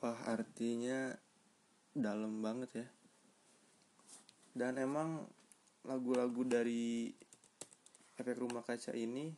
Wah, 0.02 0.20
artinya 0.30 1.18
dalam 1.94 2.42
banget 2.46 2.86
ya. 2.86 2.88
Dan 4.54 4.78
emang 4.78 5.26
lagu-lagu 5.82 6.46
dari 6.46 7.10
efek 8.22 8.38
rumah 8.38 8.62
kaca 8.62 8.94
ini 8.94 9.34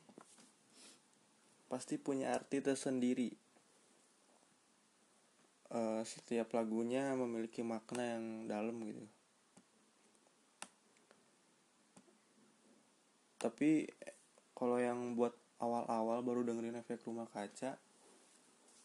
pasti 1.72 1.96
punya 1.96 2.36
arti 2.36 2.60
tersendiri 2.60 3.45
uh, 5.76 6.02
setiap 6.08 6.56
lagunya 6.56 7.12
memiliki 7.20 7.60
makna 7.62 8.16
yang 8.16 8.26
dalam 8.48 8.80
gitu. 8.88 9.04
Tapi 13.36 13.86
kalau 14.56 14.80
yang 14.80 15.14
buat 15.14 15.36
awal-awal 15.60 16.24
baru 16.24 16.42
dengerin 16.48 16.80
efek 16.80 17.04
rumah 17.06 17.28
kaca 17.30 17.76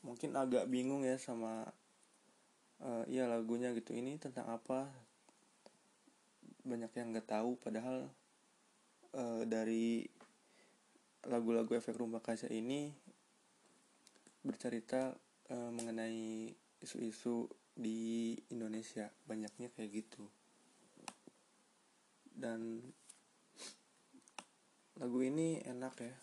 mungkin 0.01 0.33
agak 0.33 0.65
bingung 0.69 1.05
ya 1.05 1.17
sama 1.17 1.65
uh, 2.83 3.05
iya 3.07 3.31
lagunya 3.31 3.71
gitu. 3.73 3.95
Ini 3.95 4.19
tentang 4.19 4.51
apa? 4.51 4.91
Banyak 6.67 6.93
yang 6.93 7.15
nggak 7.15 7.31
tahu 7.31 7.57
padahal 7.57 8.11
uh, 9.17 9.43
dari 9.47 10.05
lagu-lagu 11.25 11.73
efek 11.77 11.97
rumah 11.97 12.21
kaca 12.21 12.49
ini 12.49 12.93
bercerita 14.41 15.13
uh, 15.53 15.71
mengenai 15.73 16.53
isu-isu 16.81 17.49
di 17.77 18.37
Indonesia 18.53 19.09
banyaknya 19.25 19.73
kayak 19.73 20.05
gitu. 20.05 20.25
Dan 22.33 22.81
lagu 25.01 25.19
ini 25.25 25.61
enak 25.65 25.95
ya 26.01 26.15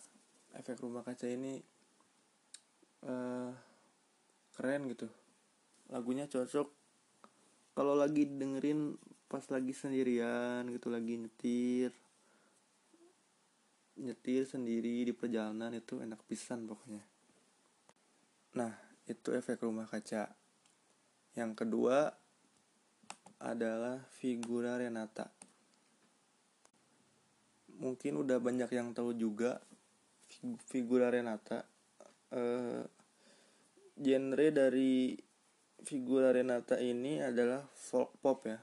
efek 0.54 0.82
rumah 0.82 1.02
kaca 1.02 1.26
ini 1.26 1.58
uh, 3.06 3.50
keren 4.54 4.90
gitu. 4.90 5.06
Lagunya 5.90 6.26
cocok. 6.26 6.68
Kalau 7.74 7.94
lagi 7.94 8.26
dengerin 8.26 8.98
pas 9.30 9.44
lagi 9.52 9.70
sendirian 9.76 10.66
gitu 10.72 10.88
lagi 10.88 11.20
nyetir 11.20 11.92
nyetir 13.98 14.46
sendiri 14.46 15.04
di 15.04 15.12
perjalanan 15.12 15.74
itu 15.74 15.98
enak 15.98 16.22
pisan 16.24 16.64
pokoknya. 16.64 17.02
Nah 18.54 18.72
itu 19.10 19.34
efek 19.34 19.66
rumah 19.66 19.90
kaca 19.90 20.37
yang 21.38 21.54
kedua 21.54 22.10
adalah 23.38 24.02
figura 24.18 24.74
Renata. 24.74 25.30
Mungkin 27.78 28.18
udah 28.18 28.42
banyak 28.42 28.66
yang 28.74 28.90
tahu 28.90 29.14
juga 29.14 29.62
figura 30.66 31.14
Renata. 31.14 31.62
Uh, 32.34 32.82
genre 33.94 34.46
dari 34.50 35.14
figura 35.86 36.34
Renata 36.34 36.82
ini 36.82 37.22
adalah 37.22 37.62
folk 37.70 38.18
pop 38.18 38.42
ya. 38.42 38.58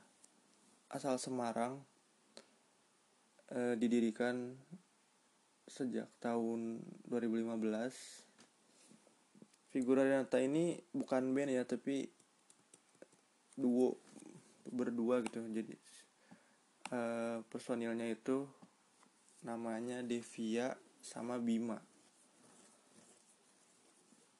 Asal 0.91 1.15
Semarang. 1.15 1.79
Uh, 3.45 3.79
didirikan 3.79 4.59
sejak 5.71 6.11
tahun 6.19 6.83
2015. 7.07 7.55
Figura 9.71 10.03
Renata 10.03 10.43
ini 10.43 10.75
bukan 10.91 11.31
band 11.31 11.51
ya, 11.55 11.63
tapi 11.63 12.11
duo 13.55 13.95
berdua 14.67 15.23
gitu. 15.23 15.41
Jadi 15.41 15.73
uh, 16.91 17.41
personilnya 17.47 18.07
itu 18.11 18.45
namanya 19.41 20.03
Devia 20.03 20.75
sama 20.99 21.39
Bima. 21.41 21.79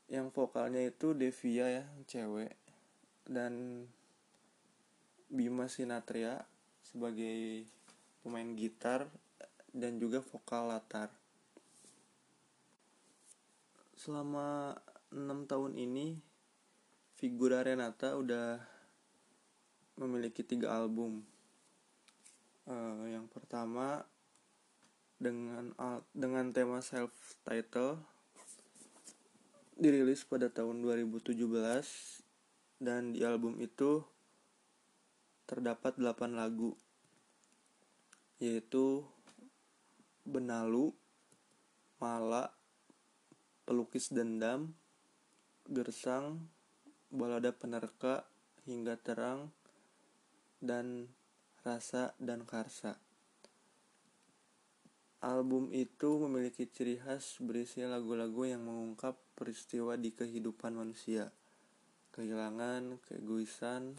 Yang 0.05 0.27
vokalnya 0.35 0.85
itu 0.85 1.17
Devia 1.17 1.81
ya 1.81 1.85
cewek. 2.05 2.53
Dan 3.25 3.85
Bima 5.25 5.65
Sinatria 5.65 6.45
sebagai 6.85 7.65
pemain 8.21 8.53
gitar 8.53 9.09
dan 9.73 9.97
juga 9.97 10.21
vokal 10.21 10.69
latar. 10.69 11.09
Selama 13.97 14.77
enam 15.09 15.49
tahun 15.49 15.81
ini 15.81 16.21
figura 17.17 17.65
Renata 17.65 18.13
udah 18.13 18.74
memiliki 19.95 20.43
tiga 20.43 20.75
album. 20.75 21.23
Uh, 22.65 23.05
yang 23.11 23.29
pertama 23.29 24.03
dengan 25.15 25.71
dengan 26.11 26.51
tema 26.51 26.83
self 26.83 27.13
title 27.47 28.01
dirilis 29.75 30.27
pada 30.27 30.51
tahun 30.51 30.83
2017 30.83 31.35
dan 32.83 33.15
di 33.15 33.23
album 33.23 33.59
itu 33.63 34.03
terdapat 35.45 35.95
8 35.99 36.35
lagu 36.35 36.75
yaitu 38.39 39.05
Benalu, 40.25 40.89
Mala, 42.01 42.49
Pelukis 43.63 44.09
Dendam, 44.09 44.73
Gersang, 45.69 46.49
Balada 47.13 47.53
Penerka, 47.53 48.25
hingga 48.65 48.97
Terang, 48.97 49.53
dan 50.61 51.09
Rasa 51.65 52.13
dan 52.21 52.45
Karsa. 52.45 53.01
Album 55.25 55.73
itu 55.73 56.21
memiliki 56.21 56.69
ciri 56.69 57.01
khas 57.01 57.41
berisi 57.41 57.81
lagu-lagu 57.81 58.45
yang 58.45 58.61
mengungkap 58.61 59.17
peristiwa 59.33 59.97
di 59.97 60.13
kehidupan 60.13 60.77
manusia, 60.77 61.33
kehilangan, 62.13 63.01
keegoisan 63.09 63.97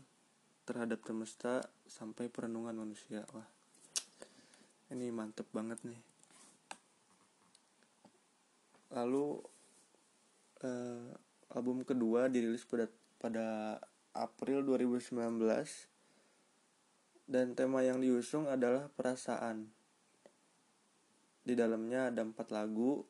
terhadap 0.63 1.03
semesta 1.03 1.67
sampai 1.91 2.31
perenungan 2.31 2.79
manusia. 2.79 3.27
Wah, 3.35 3.51
ini 4.95 5.11
mantep 5.11 5.51
banget 5.51 5.83
nih. 5.83 5.99
Lalu 8.95 9.43
eh, 10.63 11.11
album 11.51 11.83
kedua 11.83 12.31
dirilis 12.31 12.63
pada 12.63 12.87
pada 13.19 13.47
April 14.15 14.63
2019 14.63 15.96
dan 17.27 17.59
tema 17.59 17.83
yang 17.83 17.99
diusung 17.99 18.47
adalah 18.47 18.87
perasaan. 18.95 19.67
Di 21.43 21.59
dalamnya 21.59 22.11
ada 22.11 22.23
empat 22.23 22.55
lagu 22.55 23.03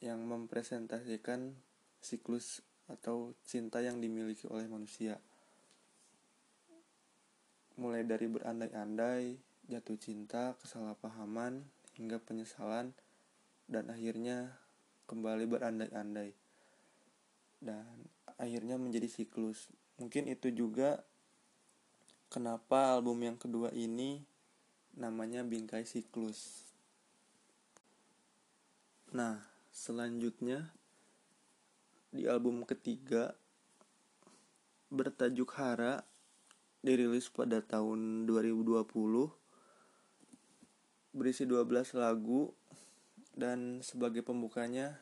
yang 0.00 0.24
mempresentasikan 0.24 1.52
siklus 2.00 2.64
atau 2.88 3.36
cinta 3.44 3.84
yang 3.84 4.00
dimiliki 4.00 4.48
oleh 4.48 4.64
manusia. 4.64 5.20
Mulai 7.76 8.08
dari 8.08 8.26
berandai-andai, 8.26 9.38
jatuh 9.68 10.00
cinta, 10.00 10.56
kesalahpahaman, 10.58 11.68
hingga 12.00 12.18
penyesalan, 12.18 12.96
dan 13.68 13.92
akhirnya 13.92 14.56
kembali 15.06 15.44
berandai-andai. 15.46 16.32
Dan 17.60 18.08
akhirnya 18.40 18.80
menjadi 18.80 19.06
siklus. 19.06 19.68
Mungkin 20.00 20.30
itu 20.30 20.50
juga 20.54 21.07
kenapa 22.28 22.92
album 22.92 23.24
yang 23.24 23.40
kedua 23.40 23.72
ini 23.72 24.20
namanya 24.96 25.40
Bingkai 25.40 25.88
Siklus. 25.88 26.68
Nah, 29.16 29.40
selanjutnya 29.72 30.68
di 32.12 32.28
album 32.28 32.68
ketiga 32.68 33.32
bertajuk 34.92 35.48
Hara 35.56 36.04
dirilis 36.84 37.28
pada 37.32 37.60
tahun 37.64 38.28
2020 38.28 38.84
berisi 41.16 41.48
12 41.48 41.96
lagu 41.96 42.52
dan 43.32 43.80
sebagai 43.80 44.20
pembukanya 44.20 45.00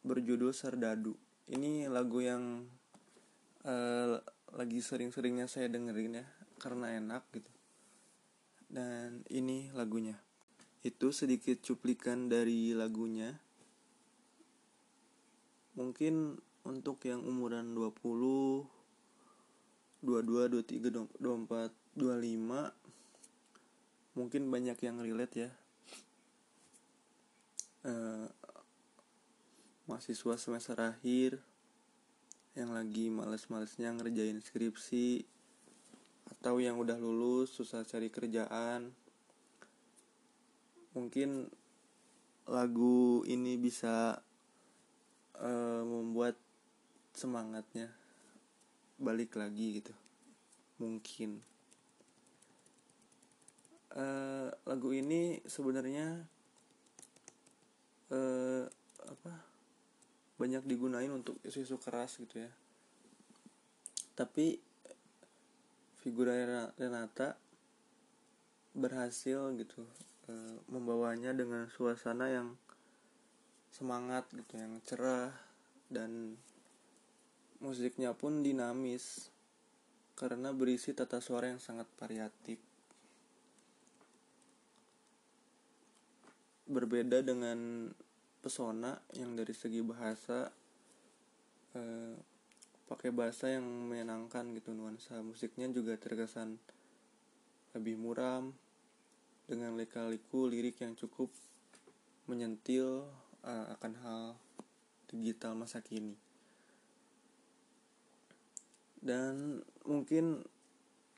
berjudul 0.00 0.56
Serdadu. 0.56 1.16
Ini 1.50 1.90
lagu 1.92 2.24
yang 2.24 2.64
uh, 3.68 4.16
lagi 4.54 4.82
sering-seringnya 4.82 5.46
saya 5.46 5.70
dengerin 5.70 6.22
ya 6.22 6.26
karena 6.58 6.96
enak 6.98 7.26
gitu. 7.34 7.50
Dan 8.70 9.26
ini 9.30 9.70
lagunya. 9.74 10.18
Itu 10.80 11.12
sedikit 11.12 11.60
cuplikan 11.60 12.30
dari 12.30 12.72
lagunya. 12.72 13.36
Mungkin 15.74 16.38
untuk 16.66 17.02
yang 17.06 17.24
umuran 17.24 17.72
20 17.72 18.80
22, 20.00 20.64
23, 20.64 21.20
24, 21.20 21.76
25 21.92 22.72
mungkin 24.16 24.48
banyak 24.48 24.78
yang 24.80 24.96
relate 24.96 25.34
ya. 25.36 25.50
Uh, 27.80 28.28
mahasiswa 29.84 30.36
semester 30.40 30.76
akhir 30.76 31.40
yang 32.58 32.74
lagi 32.74 33.06
males-malesnya 33.06 33.94
ngerjain 33.94 34.42
skripsi 34.42 35.22
atau 36.38 36.58
yang 36.58 36.78
udah 36.82 36.98
lulus 36.98 37.54
susah 37.54 37.86
cari 37.86 38.10
kerjaan. 38.10 38.90
Mungkin 40.90 41.46
lagu 42.50 43.22
ini 43.30 43.54
bisa 43.54 44.18
uh, 45.38 45.82
membuat 45.86 46.34
semangatnya 47.14 47.94
balik 48.98 49.38
lagi 49.38 49.78
gitu. 49.78 49.94
Mungkin. 50.82 51.38
Uh, 53.90 54.50
lagu 54.66 54.94
ini 54.94 55.42
sebenarnya 55.50 56.22
uh, 58.14 58.62
apa 59.02 59.49
banyak 60.40 60.64
digunain 60.64 61.12
untuk 61.12 61.36
isu-isu 61.44 61.76
keras 61.76 62.16
gitu 62.16 62.40
ya. 62.40 62.48
Tapi 64.16 64.56
figura 66.00 66.32
Renata 66.80 67.36
berhasil 68.72 69.52
gitu 69.60 69.84
e, 70.24 70.32
membawanya 70.72 71.36
dengan 71.36 71.68
suasana 71.68 72.32
yang 72.32 72.56
semangat 73.68 74.24
gitu 74.32 74.56
yang 74.56 74.80
cerah 74.88 75.28
dan 75.92 76.40
musiknya 77.60 78.16
pun 78.16 78.40
dinamis 78.40 79.28
karena 80.16 80.56
berisi 80.56 80.96
tata 80.96 81.20
suara 81.20 81.52
yang 81.52 81.60
sangat 81.60 81.88
variatif. 82.00 82.56
Berbeda 86.64 87.20
dengan 87.20 87.90
pesona 88.40 88.96
yang 89.14 89.36
dari 89.36 89.52
segi 89.52 89.84
bahasa 89.84 90.48
eh, 91.76 92.16
pakai 92.90 93.14
bahasa 93.14 93.46
yang 93.52 93.62
menyenangkan 93.64 94.50
gitu 94.58 94.74
nuansa 94.74 95.22
musiknya 95.22 95.70
juga 95.70 95.94
terkesan 95.94 96.58
lebih 97.76 97.94
muram 97.94 98.50
dengan 99.46 99.78
lika-liku 99.78 100.50
lirik 100.50 100.82
yang 100.82 100.98
cukup 100.98 101.30
menyentil 102.30 103.06
uh, 103.42 103.66
akan 103.78 103.92
hal 104.02 104.22
digital 105.10 105.58
masa 105.58 105.82
kini. 105.82 106.14
Dan 109.02 109.62
mungkin 109.82 110.46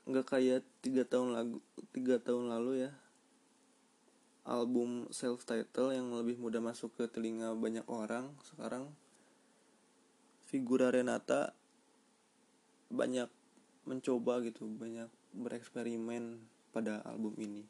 nggak 0.08 0.26
kayak 0.32 0.64
tiga 0.80 1.04
tahun 1.04 1.36
lagu 1.36 1.58
tiga 1.92 2.18
tahun 2.18 2.50
lalu 2.50 2.88
ya 2.88 2.92
album 4.42 5.06
self 5.14 5.46
title 5.46 5.94
yang 5.94 6.10
lebih 6.10 6.34
mudah 6.42 6.58
masuk 6.58 6.90
ke 6.98 7.06
telinga 7.06 7.54
banyak 7.54 7.86
orang 7.86 8.34
sekarang. 8.42 8.90
Figura 10.50 10.90
Renata 10.90 11.54
banyak 12.92 13.30
mencoba 13.86 14.42
gitu 14.44 14.68
banyak 14.68 15.08
bereksperimen 15.32 16.42
pada 16.74 17.00
album 17.06 17.38
ini. 17.38 17.64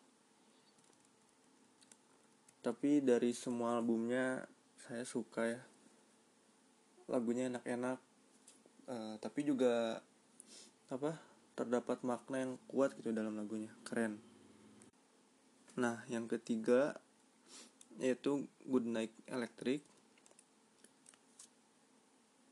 Tapi 2.64 3.04
dari 3.04 3.37
semua 3.37 3.78
albumnya 3.78 4.48
saya 4.80 5.04
suka 5.04 5.42
ya. 5.46 5.62
Lagunya 7.06 7.52
enak-enak 7.52 7.98
uh, 8.88 9.14
tapi 9.20 9.44
juga 9.44 10.00
apa 10.88 11.20
terdapat 11.52 12.00
makna 12.00 12.48
yang 12.48 12.52
kuat 12.64 12.96
gitu 12.96 13.12
dalam 13.12 13.37
lagunya. 13.37 13.70
Keren 13.85 14.32
Nah, 15.72 16.04
yang 16.12 16.28
ketiga 16.28 17.00
yaitu 17.96 18.44
Good 18.68 18.88
Night 18.88 19.12
Electric. 19.28 19.80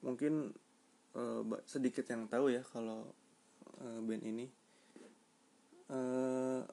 Mungkin 0.00 0.56
uh, 1.16 1.42
sedikit 1.68 2.08
yang 2.08 2.28
tahu 2.28 2.52
ya 2.52 2.64
kalau 2.64 3.12
uh, 3.80 4.00
band 4.00 4.24
ini. 4.24 4.46
Uh, 5.90 6.64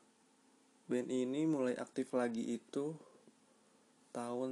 band 0.88 1.10
ini 1.12 1.43
mulai 1.43 1.75
aktif 1.75 2.15
lagi 2.15 2.55
itu 2.55 2.95
tahun 4.15 4.51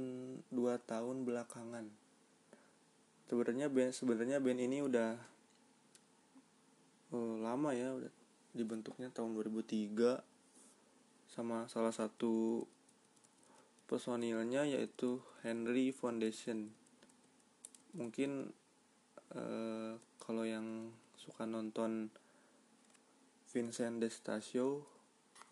2 0.52 0.76
tahun 0.84 1.24
belakangan. 1.24 1.88
Sebenarnya 3.26 3.72
band 3.72 3.96
sebenarnya 3.96 4.38
band 4.38 4.60
ini 4.60 4.84
udah 4.84 5.16
lama 7.16 7.72
ya 7.72 7.96
udah 7.96 8.12
dibentuknya 8.52 9.08
tahun 9.08 9.32
2003 9.40 10.35
sama 11.36 11.68
salah 11.68 11.92
satu 11.92 12.64
personilnya 13.84 14.64
yaitu 14.64 15.20
Henry 15.44 15.92
Foundation. 15.92 16.72
Mungkin 17.92 18.48
uh, 19.36 20.00
kalau 20.16 20.48
yang 20.48 20.88
suka 21.20 21.44
nonton 21.44 22.08
Vincent 23.52 24.00
Destasio 24.00 24.88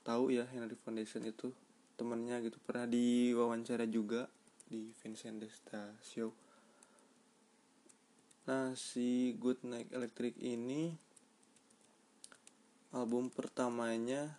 tahu 0.09 0.33
ya 0.33 0.49
Henry 0.49 0.81
Foundation 0.81 1.29
itu 1.29 1.53
temennya 2.01 2.40
gitu. 2.40 2.57
Pernah 2.64 2.88
diwawancara 2.88 3.85
juga 3.85 4.33
di 4.64 4.88
Vincent 5.05 5.44
Destasio 5.44 6.33
nah 8.44 8.77
si 8.77 9.33
Good 9.40 9.64
Night 9.64 9.88
Electric 9.88 10.37
ini 10.37 10.92
album 12.92 13.33
pertamanya 13.33 14.37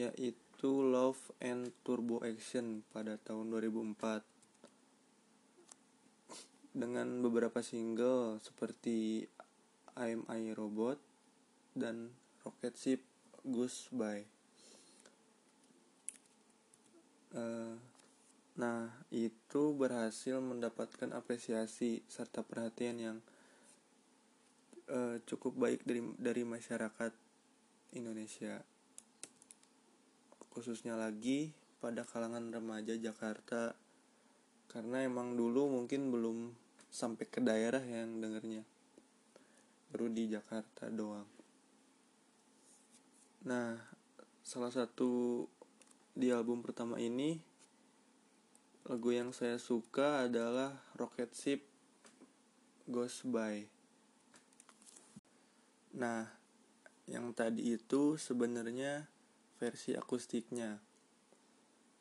yaitu 0.00 0.41
Love 0.70 1.18
and 1.42 1.74
Turbo 1.82 2.22
Action 2.22 2.86
pada 2.94 3.18
tahun 3.18 3.50
2004 3.50 4.22
dengan 6.72 7.18
beberapa 7.18 7.58
single 7.60 8.38
seperti 8.38 9.26
I'm 9.98 10.22
I 10.30 10.54
Robot 10.54 11.02
dan 11.74 12.14
Rocket 12.46 12.78
Ship 12.78 13.02
Goodbye. 13.42 14.24
Uh, 17.32 17.74
nah, 18.54 18.92
itu 19.10 19.74
berhasil 19.74 20.38
mendapatkan 20.38 21.10
apresiasi 21.10 22.06
serta 22.06 22.44
perhatian 22.44 22.96
yang 23.02 23.18
uh, 24.92 25.18
cukup 25.26 25.58
baik 25.58 25.82
dari 25.82 26.00
dari 26.20 26.44
masyarakat 26.46 27.12
Indonesia 27.98 28.62
khususnya 30.52 31.00
lagi 31.00 31.56
pada 31.80 32.04
kalangan 32.04 32.52
remaja 32.52 32.94
Jakarta. 32.94 33.72
Karena 34.68 35.04
emang 35.04 35.34
dulu 35.34 35.68
mungkin 35.68 36.12
belum 36.12 36.52
sampai 36.92 37.24
ke 37.24 37.40
daerah 37.40 37.80
yang 37.80 38.20
dengernya. 38.20 38.62
Baru 39.88 40.12
di 40.12 40.28
Jakarta 40.28 40.92
doang. 40.92 41.28
Nah 43.48 43.80
salah 44.44 44.70
satu 44.70 45.44
di 46.12 46.28
album 46.28 46.60
pertama 46.60 47.00
ini 47.00 47.40
lagu 48.84 49.14
yang 49.14 49.32
saya 49.32 49.56
suka 49.56 50.28
adalah 50.28 50.76
Rocket 51.00 51.32
Ship 51.32 51.60
Goes 52.86 53.24
By. 53.24 53.66
Nah 55.96 56.28
yang 57.10 57.34
tadi 57.34 57.74
itu 57.74 58.14
sebenarnya 58.14 59.10
versi 59.62 59.94
akustiknya 59.94 60.74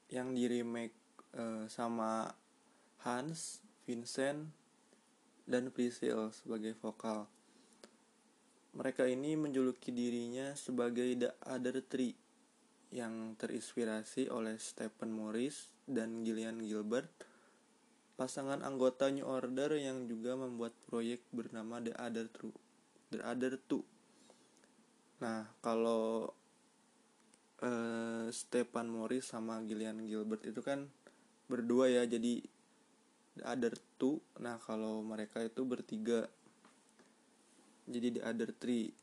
yang 0.10 0.34
di 0.34 0.50
remake 0.50 0.98
uh, 1.38 1.70
sama 1.70 2.26
Hans, 3.06 3.62
Vincent, 3.86 4.50
dan 5.46 5.70
Priscil 5.70 6.34
sebagai 6.34 6.74
vokal. 6.82 7.30
Mereka 8.74 9.06
ini 9.06 9.38
menjuluki 9.38 9.94
dirinya 9.94 10.58
sebagai 10.58 11.14
The 11.14 11.38
Other 11.46 11.86
Three 11.86 12.18
yang 12.90 13.38
terinspirasi 13.38 14.34
oleh 14.34 14.58
Stephen 14.58 15.14
Morris 15.14 15.70
dan 15.86 16.26
Gillian 16.26 16.66
Gilbert, 16.66 17.14
pasangan 18.18 18.66
anggota 18.66 19.06
New 19.14 19.30
Order 19.30 19.78
yang 19.78 20.10
juga 20.10 20.34
membuat 20.34 20.74
proyek 20.90 21.22
bernama 21.30 21.78
The 21.78 21.94
Other 21.94 22.26
Two. 22.26 22.58
The 23.14 23.22
Other 23.22 23.62
Two. 23.70 23.86
Nah, 25.22 25.46
kalau 25.62 26.34
uh, 27.62 28.28
Stephen 28.34 28.92
Morris 28.92 29.30
sama 29.30 29.62
Gillian 29.64 30.04
Gilbert 30.06 30.44
itu 30.46 30.62
kan 30.66 30.90
berdua 31.48 31.88
ya, 31.88 32.04
jadi 32.06 32.42
the 33.38 33.44
other 33.48 33.74
two. 33.96 34.20
Nah 34.42 34.60
kalau 34.62 35.00
mereka 35.06 35.40
itu 35.46 35.64
bertiga 35.64 36.28
jadi 37.88 38.20
the 38.20 38.22
other 38.22 38.50
three. 38.52 38.94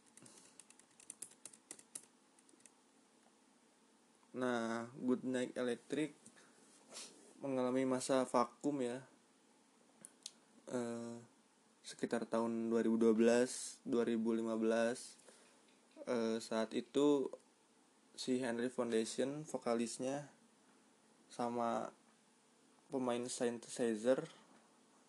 Nah 4.36 4.86
good 5.02 5.26
night 5.26 5.56
electric 5.58 6.14
mengalami 7.38 7.86
masa 7.86 8.26
vakum 8.26 8.82
ya 8.82 8.98
uh, 10.74 11.14
sekitar 11.86 12.26
tahun 12.26 12.66
2012 12.66 13.14
2015 13.86 13.86
uh, 16.10 16.36
saat 16.42 16.70
itu 16.74 17.30
si 18.18 18.42
Henry 18.42 18.66
Foundation 18.66 19.46
vokalisnya 19.46 20.26
sama 21.30 21.94
pemain 22.90 23.22
synthesizer 23.30 24.26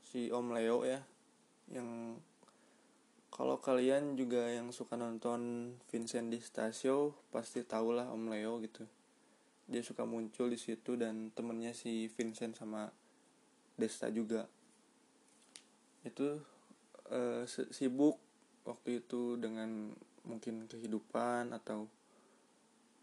si 0.05 0.29
Om 0.29 0.53
Leo 0.53 0.85
ya 0.85 1.01
yang 1.73 2.21
kalau 3.33 3.57
kalian 3.57 4.13
juga 4.13 4.45
yang 4.53 4.69
suka 4.69 4.93
nonton 4.93 5.73
Vincent 5.89 6.29
di 6.29 6.37
Stasio 6.37 7.17
pasti 7.33 7.65
tahulah 7.65 8.13
Om 8.13 8.29
Leo 8.29 8.61
gitu. 8.61 8.85
Dia 9.69 9.79
suka 9.85 10.05
muncul 10.05 10.49
di 10.49 10.59
situ 10.59 10.93
dan 10.99 11.33
temennya 11.33 11.71
si 11.71 12.09
Vincent 12.13 12.57
sama 12.57 12.89
Desta 13.79 14.11
juga. 14.11 14.43
Itu 16.03 16.41
uh, 17.09 17.47
sibuk 17.47 18.19
waktu 18.67 19.01
itu 19.01 19.39
dengan 19.39 19.93
mungkin 20.27 20.67
kehidupan 20.67 21.55
atau 21.55 21.87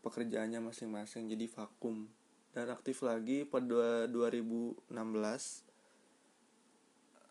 pekerjaannya 0.06 0.62
masing-masing 0.62 1.26
jadi 1.26 1.50
vakum 1.50 2.06
dan 2.54 2.70
aktif 2.70 3.02
lagi 3.02 3.42
pada 3.42 4.06
2016 4.06 4.86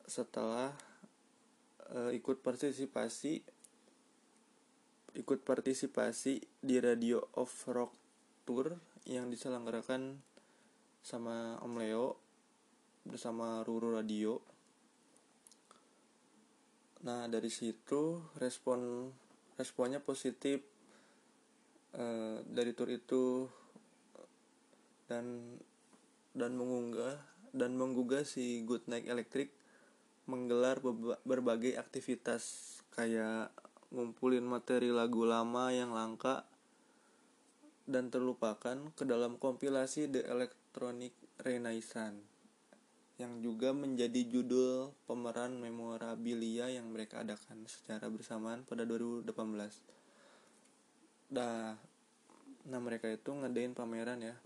setelah 0.03 0.75
uh, 1.95 2.11
ikut 2.11 2.43
partisipasi 2.43 3.47
ikut 5.15 5.39
partisipasi 5.47 6.43
di 6.59 6.75
Radio 6.83 7.23
of 7.39 7.47
Rock 7.71 7.95
Tour 8.43 8.75
yang 9.07 9.31
diselenggarakan 9.31 10.19
sama 10.99 11.55
Om 11.63 11.79
Leo 11.79 12.19
bersama 13.07 13.63
Ruru 13.63 13.95
Radio. 13.95 14.43
Nah 17.07 17.31
dari 17.31 17.47
situ 17.47 18.19
respon 18.35 19.07
responnya 19.55 20.03
positif 20.03 20.74
uh, 21.95 22.43
dari 22.47 22.71
tour 22.75 22.91
itu 22.91 23.47
dan 25.07 25.57
dan 26.35 26.51
mengunggah 26.59 27.15
dan 27.55 27.79
menggugah 27.79 28.27
si 28.27 28.67
Good 28.67 28.91
Night 28.91 29.07
Electric 29.07 29.53
menggelar 30.25 30.81
berbagai 31.23 31.77
aktivitas 31.77 32.75
kayak 32.97 33.53
ngumpulin 33.93 34.43
materi 34.43 34.89
lagu 34.89 35.23
lama 35.23 35.69
yang 35.69 35.93
langka 35.93 36.43
dan 37.85 38.09
terlupakan 38.09 38.89
ke 38.97 39.05
dalam 39.05 39.37
kompilasi 39.37 40.09
The 40.09 40.25
Electronic 40.25 41.13
Renaissance 41.45 42.35
yang 43.15 43.39
juga 43.39 43.71
menjadi 43.71 44.27
judul 44.27 44.91
pemeran 45.07 45.55
memorabilia 45.55 46.67
yang 46.67 46.91
mereka 46.91 47.23
adakan 47.23 47.63
secara 47.63 48.11
bersamaan 48.11 48.67
pada 48.67 48.83
2018. 48.83 49.94
Dah, 51.25 51.73
nah 52.69 52.77
mereka 52.77 53.09
itu 53.09 53.33
ngadain 53.33 53.73
pameran 53.73 54.21
ya. 54.21 54.37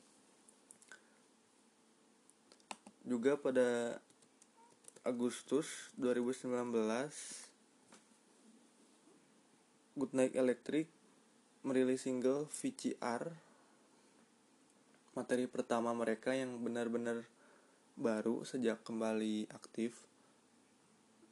Juga 3.04 3.36
pada 3.36 4.00
Agustus 5.04 5.92
2019 6.00 6.48
Goodnight 10.00 10.40
Electric 10.40 10.88
merilis 11.68 12.08
single 12.08 12.48
VCR 12.48 13.28
materi 15.12 15.52
pertama 15.52 15.92
mereka 15.92 16.32
yang 16.32 16.64
benar-benar 16.64 17.28
baru 18.00 18.48
sejak 18.48 18.80
kembali 18.88 19.52
aktif. 19.52 20.00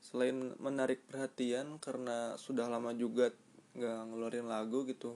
Selain 0.03 0.59
menarik 0.59 1.07
perhatian 1.07 1.79
karena 1.79 2.35
sudah 2.35 2.67
lama 2.67 2.91
juga 2.91 3.31
nggak 3.79 3.99
ngeluarin 4.11 4.51
lagu 4.51 4.83
gitu 4.83 5.15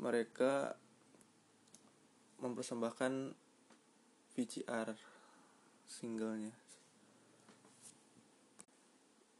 mereka 0.00 0.74
mempersembahkan 2.40 3.36
VCR 4.32 4.88
singlenya 5.84 6.56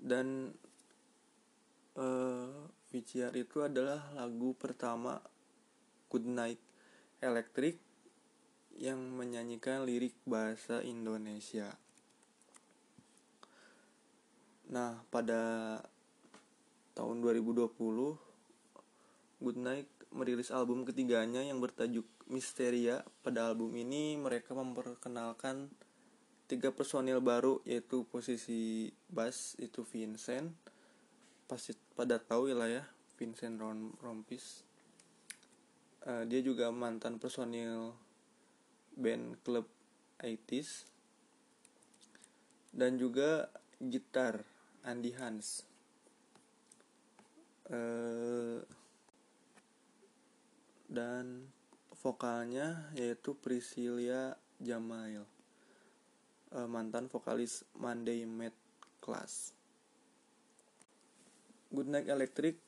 dan 0.01 0.53
uh, 1.97 2.01
eh, 2.01 2.53
VCR 2.91 3.37
itu 3.37 3.63
adalah 3.63 4.01
lagu 4.17 4.57
pertama 4.57 5.21
Good 6.11 6.27
Night 6.27 6.61
Electric 7.21 7.79
yang 8.81 8.99
menyanyikan 9.13 9.85
lirik 9.85 10.17
bahasa 10.25 10.81
Indonesia. 10.81 11.69
Nah, 14.73 15.05
pada 15.13 15.77
tahun 16.97 17.21
2020 17.21 17.69
Good 19.45 19.59
Night 19.61 20.00
merilis 20.11 20.51
album 20.51 20.83
ketiganya 20.83 21.43
yang 21.43 21.63
bertajuk 21.63 22.07
Misteria. 22.27 23.03
Pada 23.23 23.51
album 23.51 23.75
ini 23.79 24.19
mereka 24.19 24.55
memperkenalkan 24.55 25.71
tiga 26.51 26.75
personil 26.75 27.23
baru 27.23 27.63
yaitu 27.63 28.03
posisi 28.11 28.91
bass 29.07 29.55
itu 29.63 29.87
Vincent. 29.87 30.51
Pasti 31.47 31.75
pada 31.95 32.19
tahu 32.19 32.51
lah 32.51 32.67
ya 32.67 32.85
Vincent 33.19 33.59
Rom 33.59 33.95
Rompis. 34.03 34.67
Uh, 36.01 36.25
dia 36.27 36.41
juga 36.41 36.73
mantan 36.73 37.21
personil 37.21 37.93
band 38.97 39.39
klub 39.45 39.69
80s 40.19 40.89
dan 42.75 42.97
juga 42.97 43.51
gitar 43.79 44.43
Andy 44.83 45.13
Hans. 45.15 45.67
Uh, 47.71 48.59
dan 50.91 51.47
vokalnya 51.95 52.91
yaitu 52.99 53.39
Priscilia 53.39 54.35
Jamail 54.59 55.25
uh, 56.55 56.67
mantan 56.67 57.07
vokalis 57.07 57.63
Monday 57.79 58.27
Mad 58.27 58.55
Class. 58.99 59.55
Goodnight 61.71 62.11
Electric 62.11 62.59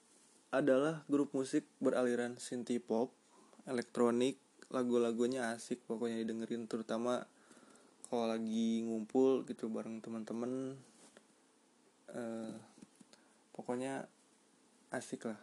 adalah 0.54 1.02
grup 1.10 1.34
musik 1.34 1.66
beraliran 1.82 2.38
synth 2.38 2.70
pop, 2.86 3.10
elektronik, 3.66 4.38
lagu-lagunya 4.70 5.50
asik 5.56 5.82
pokoknya 5.90 6.22
didengerin 6.22 6.70
terutama 6.70 7.26
kalau 8.06 8.28
lagi 8.28 8.84
ngumpul 8.84 9.42
gitu 9.48 9.72
bareng 9.72 9.98
teman-teman 10.04 10.76
uh, 12.14 12.54
pokoknya 13.56 14.06
asik 14.94 15.26
lah. 15.26 15.40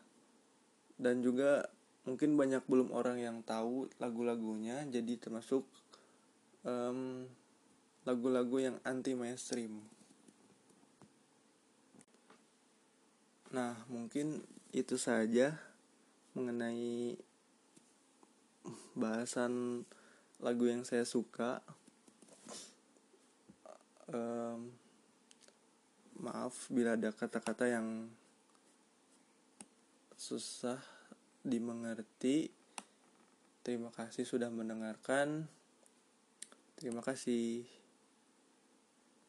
Dan 0.95 1.20
juga 1.26 1.68
mungkin 2.10 2.34
banyak 2.34 2.66
belum 2.66 2.89
orang 2.89 3.22
yang 3.22 3.45
tahu 3.45 3.86
lagu-lagunya 4.01 4.82
jadi 4.89 5.14
termasuk 5.22 5.62
um, 6.66 7.30
lagu-lagu 8.10 8.57
yang 8.57 8.78
anti 8.82 9.14
mainstream 9.14 9.86
nah 13.53 13.78
mungkin 13.86 14.41
itu 14.74 14.97
saja 14.97 15.57
mengenai 16.34 17.18
bahasan 18.93 19.84
lagu 20.39 20.70
yang 20.70 20.88
saya 20.88 21.03
suka. 21.03 21.64
Um, 24.10 24.74
maaf 26.20 26.68
bila 26.74 26.97
ada 26.97 27.14
kata-kata 27.14 27.70
yang 27.70 28.10
susah 30.20 30.82
dimengerti. 31.44 32.52
Terima 33.64 33.92
kasih 33.92 34.26
sudah 34.28 34.52
mendengarkan. 34.52 35.48
Terima 36.80 37.04
kasih 37.04 37.68